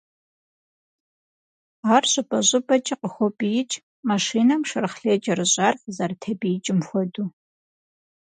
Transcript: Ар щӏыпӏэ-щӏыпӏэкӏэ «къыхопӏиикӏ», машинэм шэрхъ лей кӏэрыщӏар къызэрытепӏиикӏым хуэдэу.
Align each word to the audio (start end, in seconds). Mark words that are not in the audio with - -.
Ар 1.95 2.03
щӏыпӏэ-щӏыпӏэкӏэ 2.11 2.95
«къыхопӏиикӏ», 3.01 3.81
машинэм 4.09 4.61
шэрхъ 4.69 4.99
лей 5.03 5.19
кӏэрыщӏар 5.23 5.75
къызэрытепӏиикӏым 5.81 6.79
хуэдэу. 6.87 7.29